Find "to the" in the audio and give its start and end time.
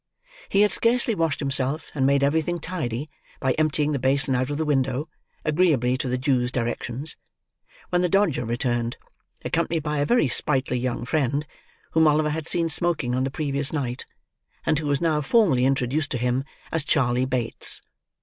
5.97-6.17